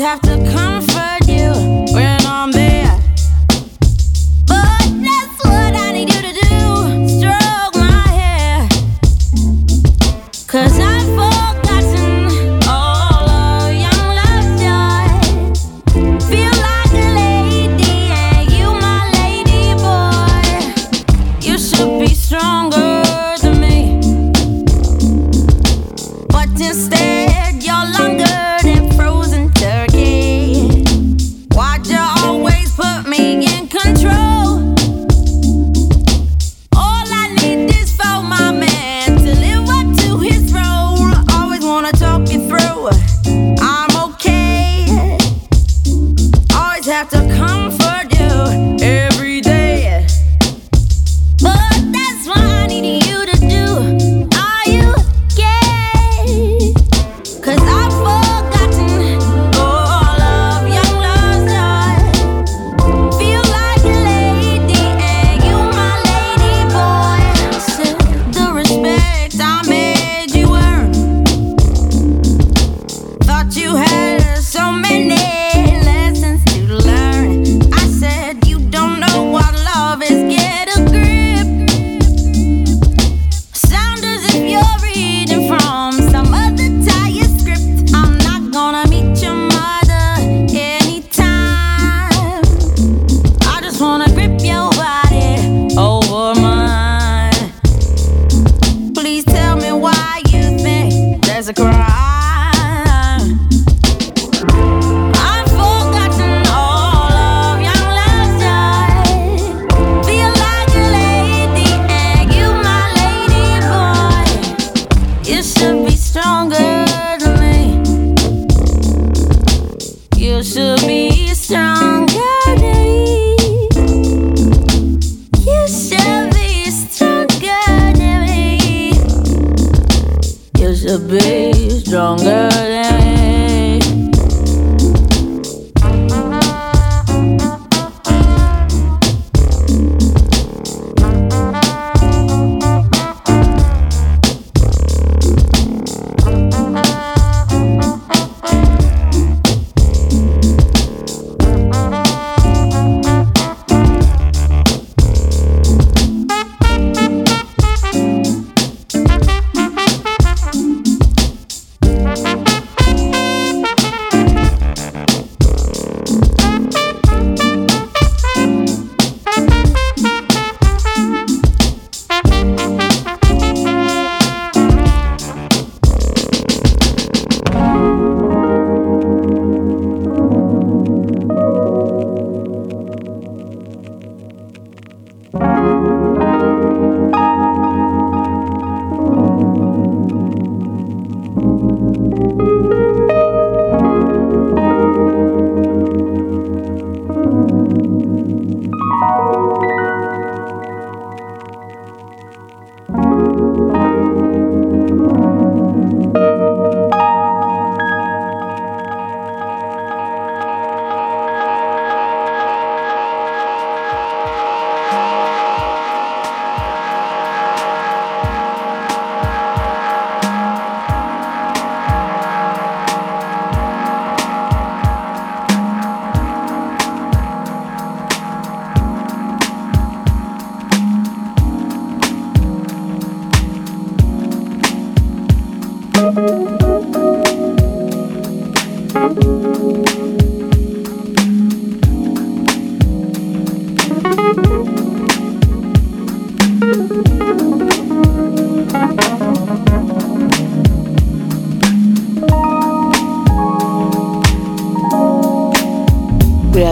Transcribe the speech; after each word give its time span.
have 0.00 0.20
to 0.22 0.39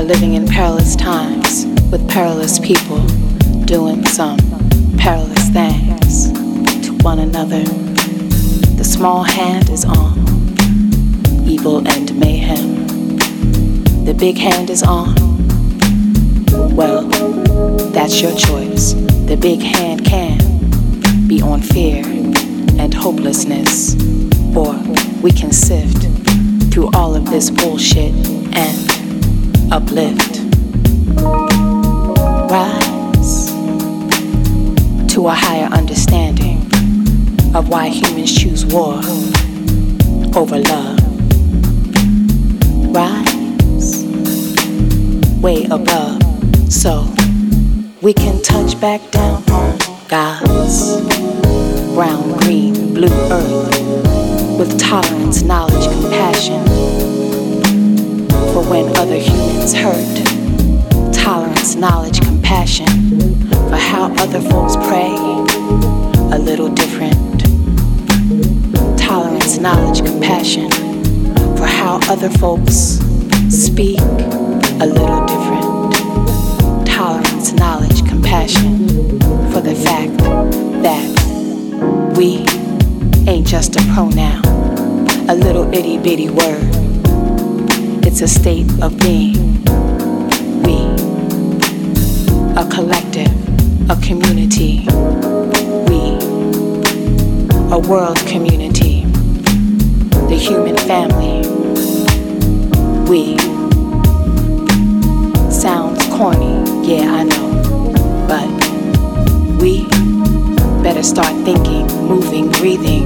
living 0.08 0.32
in 0.32 0.46
perilous 0.46 0.96
times 0.96 1.66
with 1.93 2.08
perilous 2.08 2.58
people 2.58 3.06
doing 3.66 4.02
some 4.06 4.38
perilous 4.96 5.50
things 5.50 6.32
to 6.82 6.96
one 7.02 7.19
another. 7.19 7.62
The 8.78 8.84
small 8.84 9.22
hand 9.22 9.69
is 9.69 9.84
on 9.84 10.16
evil 11.46 11.87
and 11.87 12.19
mayhem. 12.19 12.87
The 14.06 14.14
big 14.14 14.38
hand 14.38 14.70
is 14.70 14.82
on. 14.82 15.14
Well, 16.75 17.02
that's 17.90 18.22
your 18.22 18.34
choice. 18.34 18.94
The 19.26 19.37
big 19.38 19.61
hand 19.61 20.06
can 20.06 21.28
be 21.28 21.43
on 21.43 21.61
fear 21.61 22.02
and 22.78 22.94
hopelessness, 22.94 23.94
or 24.56 24.75
we 25.20 25.32
can 25.32 25.52
sift 25.52 26.08
through 26.72 26.88
all 26.94 27.14
of 27.14 27.26
this 27.26 27.50
bullshit 27.50 28.14
and 28.56 28.97
uplift, 29.70 30.40
rise 32.50 33.50
to 35.12 35.26
a 35.26 35.34
higher 35.34 35.66
understanding 35.66 36.58
of 37.54 37.68
why 37.68 37.88
humans 37.88 38.34
choose 38.34 38.64
war 38.64 38.94
over 40.34 40.58
love. 40.58 40.98
Rise 42.94 44.04
way 45.42 45.64
above 45.70 46.22
so 46.72 47.06
we 48.00 48.14
can 48.14 48.40
touch 48.42 48.80
back 48.80 49.10
down 49.10 49.42
on 49.50 49.78
God's 50.08 51.00
brown, 51.94 52.38
green, 52.38 52.94
blue 52.94 53.08
earth 53.30 54.58
with 54.58 54.78
tolerance, 54.78 55.42
knowledge, 55.42 55.84
compassion 55.92 57.07
for 58.52 58.62
when 58.70 58.96
other 58.96 59.18
humans 59.18 59.74
hurt. 59.74 61.14
Tolerance, 61.14 61.74
knowledge, 61.74 62.20
compassion 62.20 62.86
for 63.68 63.76
how 63.76 64.12
other 64.18 64.40
folks 64.40 64.76
pray 64.88 65.14
a 66.32 66.38
little 66.38 66.68
different. 66.68 67.40
Tolerance, 68.98 69.58
knowledge, 69.58 70.04
compassion 70.04 70.70
for 71.56 71.66
how 71.66 72.00
other 72.08 72.30
folks 72.30 72.98
speak 73.50 74.00
a 74.00 74.86
little 74.86 75.24
different. 75.26 76.86
Tolerance, 76.86 77.52
knowledge, 77.52 78.06
compassion 78.08 78.88
for 79.52 79.60
the 79.60 79.74
fact 79.74 80.16
that 80.82 81.04
we 82.16 82.46
ain't 83.30 83.46
just 83.46 83.76
a 83.76 83.82
pronoun, 83.94 84.44
a 85.28 85.34
little 85.34 85.72
itty 85.74 85.98
bitty 85.98 86.30
word. 86.30 86.77
It's 88.10 88.22
a 88.22 88.26
state 88.26 88.66
of 88.82 88.99
being. 89.00 89.62
We, 90.62 90.76
a 92.56 92.66
collective, 92.72 93.31
a 93.90 93.96
community. 94.00 94.87
We, 95.90 96.16
a 97.70 97.78
world 97.78 98.16
community, 98.20 99.05
the 100.25 100.38
human 100.40 100.78
family. 100.88 101.46
We, 103.10 103.37
sounds 105.52 106.02
corny, 106.06 106.64
yeah, 106.88 107.12
I 107.12 107.25
know, 107.25 107.93
but 108.26 108.49
we 109.61 109.84
better 110.82 111.02
start 111.02 111.34
thinking, 111.44 111.87
moving, 112.08 112.49
breathing 112.52 113.04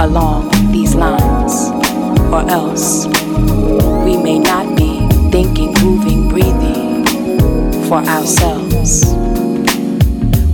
along 0.00 0.50
these 0.72 0.96
lines, 0.96 1.70
or 2.32 2.50
else 2.50 3.06
we 4.04 4.16
may 4.16 4.38
not 4.38 4.76
be 4.76 5.06
thinking, 5.30 5.72
moving, 5.82 6.28
breathing 6.28 7.04
for 7.88 7.98
ourselves. 7.98 9.04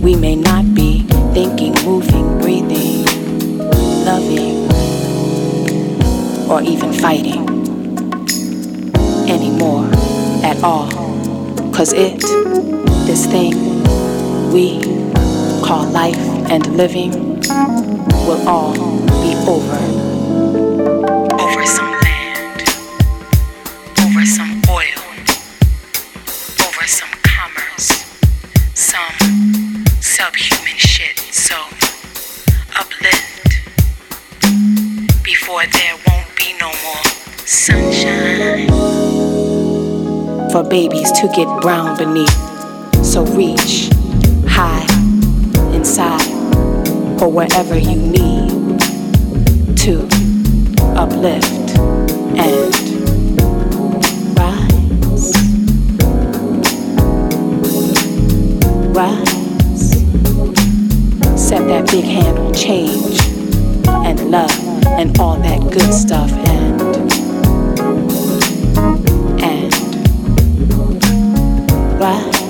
We 0.01 0.15
may 0.15 0.35
not 0.35 0.73
be 0.73 1.03
thinking, 1.33 1.73
moving, 1.85 2.39
breathing, 2.39 3.05
loving, 4.05 4.69
or 6.49 6.61
even 6.61 6.93
fighting 6.93 7.47
anymore 9.29 9.89
at 10.43 10.61
all. 10.63 10.91
Cause 11.71 11.93
it, 11.93 12.19
this 13.07 13.25
thing 13.25 13.53
we 14.51 14.81
call 15.65 15.85
life 15.87 16.17
and 16.51 16.77
living, 16.77 17.39
will 18.25 18.47
all 18.47 18.73
be 19.21 19.35
over. 19.47 20.12
For 40.53 40.63
babies 40.63 41.11
to 41.13 41.27
get 41.35 41.47
brown 41.63 41.97
beneath, 41.97 42.29
so 43.03 43.25
reach 43.25 43.89
high 44.47 44.85
inside 45.73 46.21
for 47.17 47.27
wherever 47.27 47.75
you 47.75 47.95
need 47.95 48.79
to 49.79 50.07
uplift 50.95 51.75
and 52.37 52.69
rise. 54.37 55.33
Rise. 58.93 59.89
Set 61.35 61.67
that 61.67 61.89
big 61.89 62.05
hand 62.05 62.55
change 62.55 63.19
and 63.87 64.29
love 64.29 64.51
and 64.85 65.19
all 65.19 65.37
that 65.37 65.71
good 65.71 65.91
stuff 65.91 66.31
rise. 72.03 72.42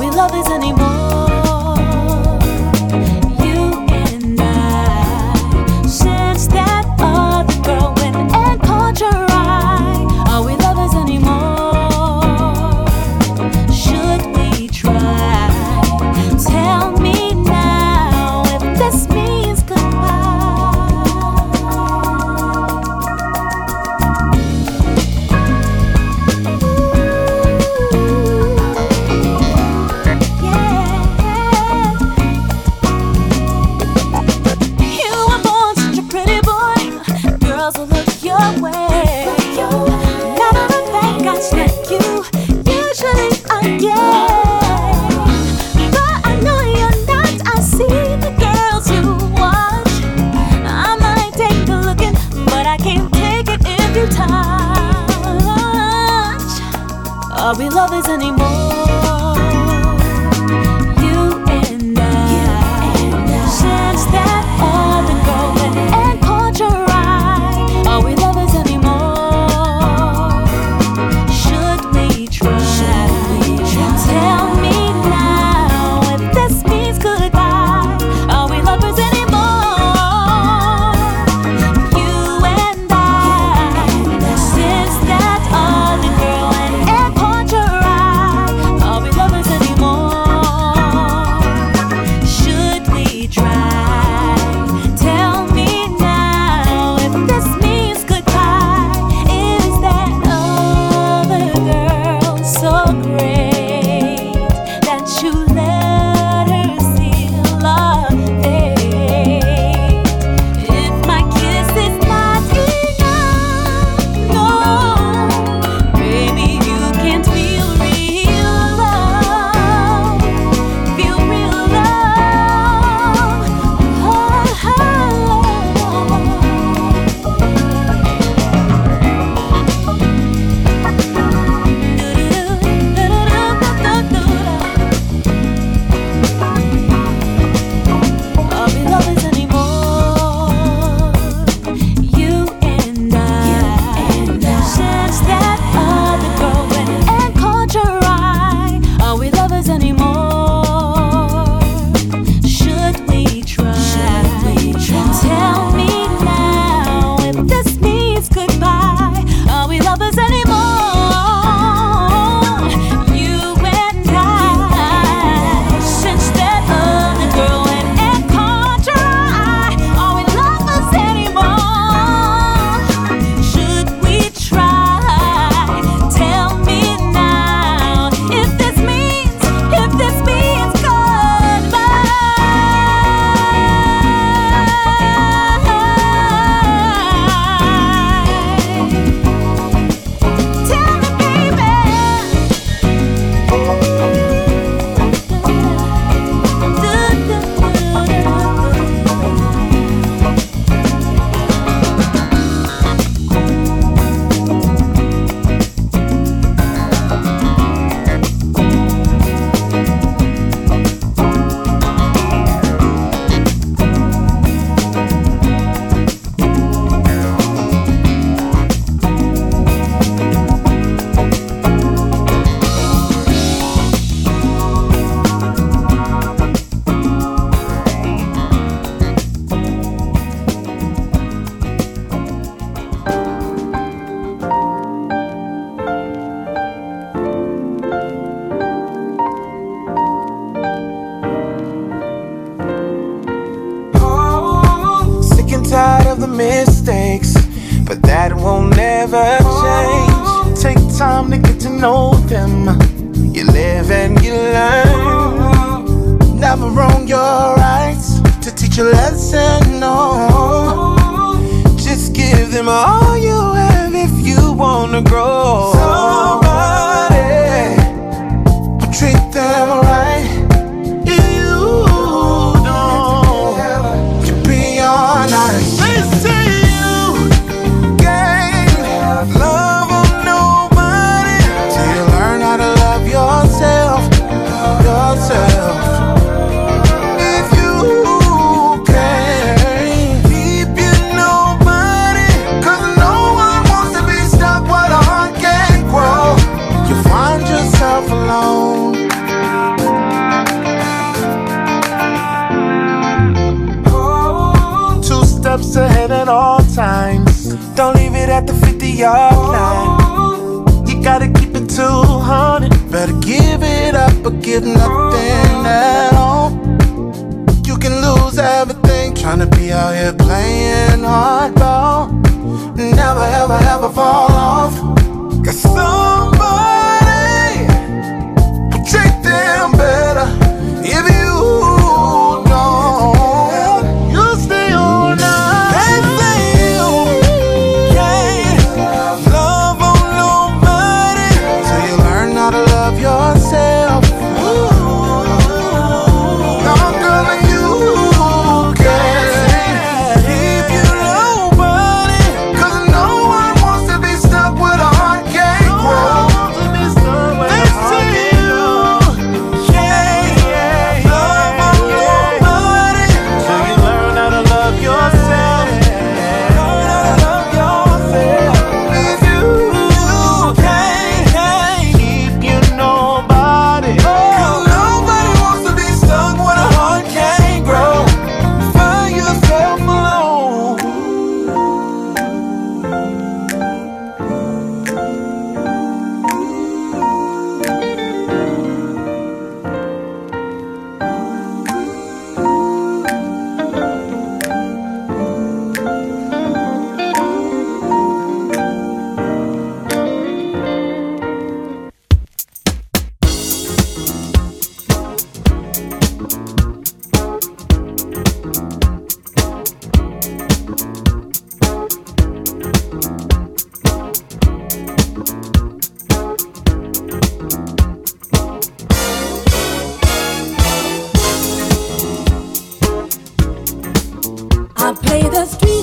We 0.00 0.08
lovers 0.08 0.48
anymore? 0.48 1.19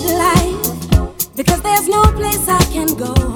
life 0.08 1.36
because 1.36 1.62
there's 1.62 1.88
no 1.88 2.04
place 2.14 2.48
I 2.48 2.64
can 2.72 2.88
go. 2.96 3.27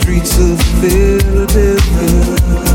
Streets 0.00 0.38
of 0.38 0.60
Philadelphia. 0.80 2.67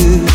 You. 0.00 0.29